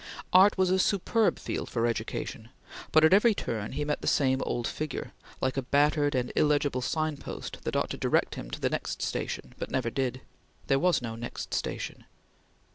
[0.33, 2.49] Art was a superb field for education,
[2.91, 6.81] but at every turn he met the same old figure, like a battered and illegible
[6.81, 10.21] signpost that ought to direct him to the next station but never did.
[10.65, 12.05] There was no next station.